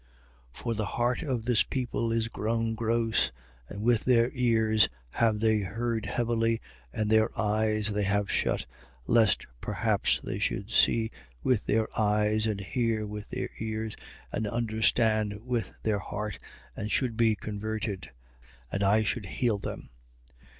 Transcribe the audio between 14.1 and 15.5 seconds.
and understand